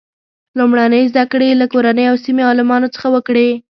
لومړنۍ 0.57 1.03
زده 1.11 1.23
کړې 1.31 1.47
یې 1.49 1.59
له 1.61 1.67
کورنۍ 1.73 2.05
او 2.09 2.15
سیمې 2.25 2.43
عالمانو 2.49 2.93
څخه 2.95 3.07
وکړې. 3.15 3.49